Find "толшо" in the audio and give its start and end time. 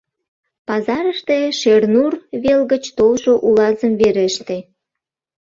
2.97-3.33